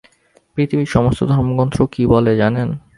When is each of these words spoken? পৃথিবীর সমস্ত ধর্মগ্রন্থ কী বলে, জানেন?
পৃথিবীর 0.57 0.89
সমস্ত 0.89 1.19
ধর্মগ্রন্থ 1.23 1.77
কী 1.91 2.03
বলে, 2.05 2.31
জানেন? 2.35 2.69